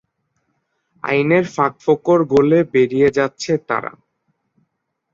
আইনের 1.03 1.45
ফাঁকফোকর 1.55 2.19
গলে 2.33 2.59
বেরিয়ে 2.73 3.09
যাচ্ছে 3.17 3.51
তারা। 3.69 3.91